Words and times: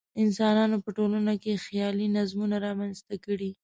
انسانانو 0.23 0.77
په 0.83 0.89
ټولنو 0.97 1.33
کې 1.43 1.61
خیالي 1.65 2.07
نظمونه 2.17 2.55
رامنځته 2.65 3.15
کړي. 3.25 3.49